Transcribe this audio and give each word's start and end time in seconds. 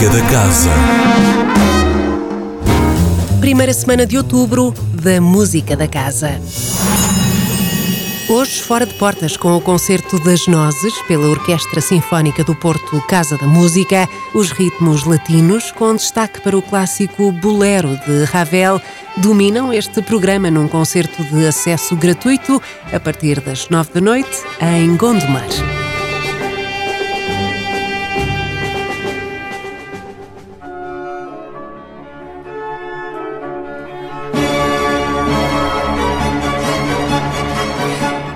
Música 0.00 0.16
da 0.16 0.30
Casa. 0.30 0.70
Primeira 3.38 3.74
semana 3.74 4.06
de 4.06 4.16
outubro 4.16 4.72
da 4.94 5.20
Música 5.20 5.76
da 5.76 5.86
Casa. 5.86 6.40
Hoje, 8.26 8.62
fora 8.62 8.86
de 8.86 8.94
portas, 8.94 9.36
com 9.36 9.54
o 9.54 9.60
concerto 9.60 10.18
das 10.20 10.46
Nozes, 10.46 10.94
pela 11.02 11.28
Orquestra 11.28 11.82
Sinfónica 11.82 12.42
do 12.42 12.54
Porto 12.54 12.98
Casa 13.08 13.36
da 13.36 13.46
Música, 13.46 14.08
os 14.32 14.52
ritmos 14.52 15.04
latinos, 15.04 15.70
com 15.70 15.94
destaque 15.94 16.40
para 16.40 16.56
o 16.56 16.62
clássico 16.62 17.30
Bolero 17.32 18.00
de 18.06 18.24
Ravel, 18.24 18.80
dominam 19.18 19.70
este 19.70 20.00
programa 20.00 20.50
num 20.50 20.66
concerto 20.66 21.22
de 21.24 21.46
acesso 21.46 21.94
gratuito 21.94 22.62
a 22.90 22.98
partir 22.98 23.38
das 23.40 23.68
nove 23.68 23.90
da 23.92 24.00
noite 24.00 24.42
em 24.62 24.96
Gondomar. 24.96 25.50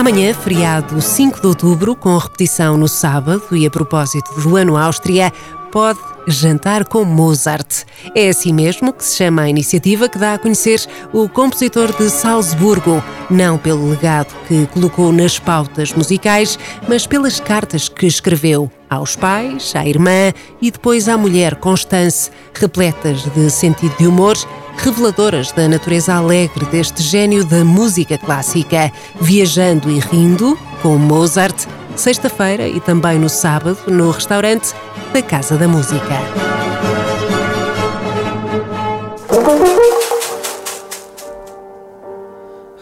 Amanhã, 0.00 0.32
feriado 0.32 0.98
5 0.98 1.42
de 1.42 1.46
outubro, 1.46 1.94
com 1.94 2.16
repetição 2.16 2.74
no 2.78 2.88
sábado, 2.88 3.54
e 3.54 3.66
a 3.66 3.70
propósito 3.70 4.32
do 4.40 4.56
ano 4.56 4.74
Áustria, 4.74 5.30
pode 5.70 6.00
jantar 6.26 6.86
com 6.86 7.04
Mozart. 7.04 7.84
É 8.14 8.30
assim 8.30 8.50
mesmo 8.50 8.94
que 8.94 9.04
se 9.04 9.16
chama 9.16 9.42
a 9.42 9.50
iniciativa 9.50 10.08
que 10.08 10.18
dá 10.18 10.32
a 10.32 10.38
conhecer 10.38 10.80
o 11.12 11.28
compositor 11.28 11.94
de 11.98 12.08
Salzburgo, 12.08 13.04
não 13.28 13.58
pelo 13.58 13.90
legado 13.90 14.34
que 14.48 14.66
colocou 14.68 15.12
nas 15.12 15.38
pautas 15.38 15.92
musicais, 15.92 16.58
mas 16.88 17.06
pelas 17.06 17.38
cartas 17.38 17.86
que 17.86 18.06
escreveu 18.06 18.70
aos 18.88 19.14
pais, 19.14 19.76
à 19.76 19.86
irmã 19.86 20.32
e 20.62 20.70
depois 20.70 21.10
à 21.10 21.18
mulher 21.18 21.56
Constance, 21.56 22.30
repletas 22.54 23.22
de 23.34 23.50
sentido 23.50 23.94
de 23.98 24.06
humor 24.06 24.34
reveladoras 24.76 25.52
da 25.52 25.68
natureza 25.68 26.14
alegre 26.14 26.64
deste 26.66 27.02
gênio 27.02 27.44
da 27.44 27.64
música 27.64 28.16
clássica, 28.16 28.92
viajando 29.20 29.90
e 29.90 29.98
rindo 29.98 30.58
com 30.82 30.96
Mozart, 30.96 31.66
sexta-feira 31.96 32.66
e 32.66 32.80
também 32.80 33.18
no 33.18 33.28
sábado 33.28 33.78
no 33.86 34.10
restaurante 34.10 34.72
da 35.12 35.22
Casa 35.22 35.56
da 35.56 35.68
Música. 35.68 36.20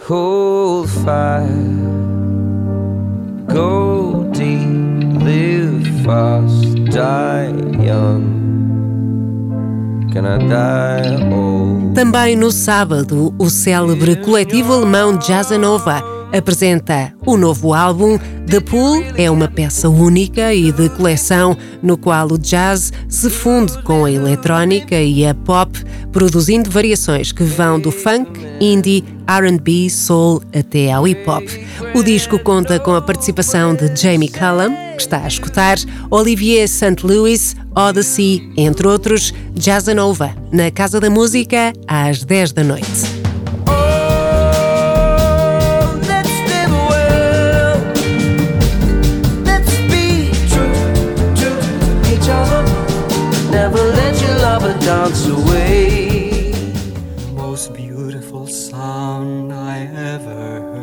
Hold 0.08 0.88
fire, 0.88 1.48
go 3.52 4.24
deep, 4.32 5.22
live 5.22 6.02
fast, 6.04 6.74
die 6.90 7.86
young. 7.86 8.67
Também 11.94 12.36
no 12.36 12.50
sábado, 12.50 13.34
o 13.38 13.50
célebre 13.50 14.16
coletivo 14.16 14.72
alemão 14.72 15.16
Jazzanova 15.16 16.02
apresenta 16.32 17.12
o 17.26 17.36
novo 17.36 17.74
álbum. 17.74 18.18
The 18.46 18.60
Pool 18.60 19.02
é 19.16 19.30
uma 19.30 19.48
peça 19.48 19.88
única 19.88 20.54
e 20.54 20.72
de 20.72 20.88
coleção 20.90 21.56
no 21.82 21.96
qual 21.98 22.28
o 22.28 22.38
jazz 22.38 22.92
se 23.08 23.28
funde 23.28 23.80
com 23.82 24.04
a 24.04 24.10
eletrónica 24.10 24.96
e 24.96 25.26
a 25.26 25.34
pop, 25.34 25.78
produzindo 26.12 26.70
variações 26.70 27.32
que 27.32 27.44
vão 27.44 27.78
do 27.78 27.90
funk, 27.90 28.30
indie, 28.60 29.04
RB, 29.26 29.90
soul 29.90 30.42
até 30.58 30.92
ao 30.92 31.06
hip 31.06 31.28
hop. 31.28 31.44
O 31.94 32.02
disco 32.02 32.38
conta 32.38 32.78
com 32.78 32.94
a 32.94 33.02
participação 33.02 33.74
de 33.74 33.94
Jamie 33.94 34.30
Cullum, 34.30 34.87
que 34.98 35.02
está 35.02 35.24
a 35.24 35.28
escutar, 35.28 35.78
Olivier 36.10 36.64
St. 36.64 37.06
Louis, 37.06 37.54
Odyssey, 37.74 38.52
entre 38.56 38.88
outros, 38.88 39.32
Jazzanova, 39.54 40.34
na 40.50 40.72
Casa 40.72 40.98
da 40.98 41.08
Música, 41.08 41.72
às 41.86 42.24
10 42.24 42.52
da 42.52 42.64
noite. 42.64 42.88
Oh, 43.68 43.98
dance 54.84 55.28
away. 55.30 56.07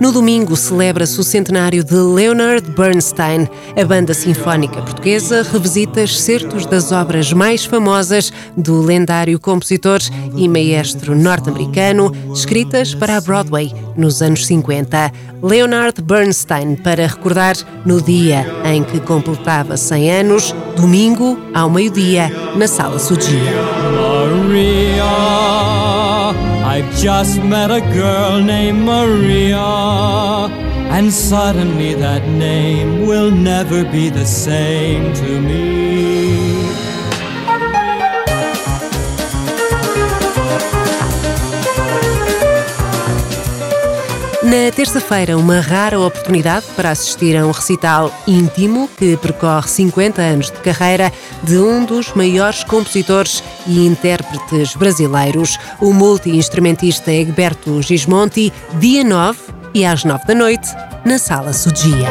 No 0.06 0.12
domingo 0.12 0.56
celebra-se 0.56 1.20
o 1.20 1.24
centenário 1.24 1.84
de 1.84 1.96
Leonard 1.96 2.70
Bernstein. 2.78 3.50
A 3.76 3.84
banda 3.84 4.14
sinfónica 4.14 4.80
portuguesa 4.80 5.42
revisita 5.42 6.02
excertos 6.02 6.68
das 6.68 6.92
obras 6.92 7.34
mais 7.34 7.66
famosas 7.66 8.32
do 8.56 8.84
lendário 8.84 9.40
compositor 9.40 10.00
e 10.36 10.48
maestro 10.48 11.16
norte-americano, 11.16 12.12
escritas 12.32 12.94
para 12.94 13.18
a 13.18 13.22
Broadway 13.22 13.74
nos 13.98 14.22
anos 14.22 14.46
50. 14.46 15.12
Leonard 15.42 16.00
Bernstein, 16.04 16.76
para 16.76 17.08
recordar 17.08 17.56
no 17.84 18.00
dia 18.00 18.46
em 18.64 18.84
que 18.84 19.00
completava 19.00 19.76
100 19.76 20.12
anos, 20.12 20.56
domingo 20.78 21.36
ao 21.52 21.68
meio-dia, 21.68 22.32
na 22.56 22.68
Sala 22.68 23.00
Sudia. 23.00 23.40
Maria, 24.46 25.55
I've 26.75 26.94
just 26.97 27.41
met 27.41 27.72
a 27.72 27.80
girl 27.80 28.41
named 28.44 28.80
Maria, 28.80 29.56
and 30.91 31.09
suddenly 31.09 31.94
that 31.94 32.28
name 32.28 33.08
will 33.08 33.31
never 33.31 33.86
be 33.86 34.09
the 34.09 34.25
same 34.25 35.14
to 35.14 35.40
me. 35.40 36.15
Na 44.56 44.72
terça-feira, 44.72 45.38
uma 45.38 45.60
rara 45.60 46.00
oportunidade 46.00 46.66
para 46.78 46.90
assistir 46.90 47.36
a 47.36 47.46
um 47.46 47.52
recital 47.52 48.10
íntimo 48.26 48.90
que 48.98 49.18
percorre 49.18 49.68
50 49.68 50.22
anos 50.22 50.50
de 50.50 50.58
carreira 50.60 51.12
de 51.44 51.58
um 51.58 51.84
dos 51.84 52.14
maiores 52.14 52.64
compositores 52.64 53.44
e 53.68 53.86
intérpretes 53.86 54.74
brasileiros, 54.74 55.60
o 55.82 55.92
multi-instrumentista 55.92 57.12
Egberto 57.12 57.82
Gismonti, 57.82 58.54
dia 58.80 59.04
9 59.04 59.38
e 59.74 59.84
às 59.84 60.06
9 60.06 60.26
da 60.26 60.34
noite, 60.34 60.70
na 61.04 61.20
Sala 61.20 61.52
Sudia. 61.52 62.08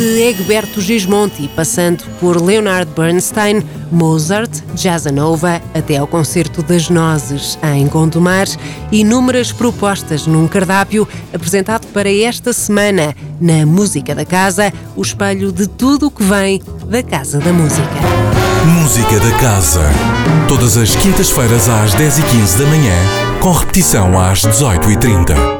de 0.00 0.22
Egberto 0.22 0.80
Gismonti, 0.80 1.48
passando 1.54 2.02
por 2.18 2.40
Leonard 2.40 2.90
Bernstein, 2.96 3.62
Mozart, 3.92 4.59
Jazzanova, 4.74 5.60
até 5.74 5.96
ao 5.96 6.06
concerto 6.06 6.62
das 6.62 6.88
Nozes 6.88 7.58
em 7.62 7.86
Gondomar, 7.86 8.46
inúmeras 8.90 9.52
propostas 9.52 10.26
num 10.26 10.46
cardápio 10.48 11.06
apresentado 11.32 11.86
para 11.88 12.10
esta 12.12 12.52
semana 12.52 13.14
na 13.40 13.64
Música 13.66 14.14
da 14.14 14.24
Casa, 14.24 14.72
o 14.96 15.02
espelho 15.02 15.52
de 15.52 15.66
tudo 15.66 16.06
o 16.06 16.10
que 16.10 16.22
vem 16.22 16.62
da 16.86 17.02
Casa 17.02 17.38
da 17.38 17.52
Música. 17.52 17.88
Música 18.64 19.18
da 19.20 19.38
Casa. 19.38 19.82
Todas 20.48 20.76
as 20.76 20.94
quintas-feiras 20.96 21.68
às 21.68 21.94
10h15 21.94 22.58
da 22.58 22.66
manhã, 22.66 22.94
com 23.40 23.52
repetição 23.52 24.20
às 24.20 24.42
18h30. 24.42 25.59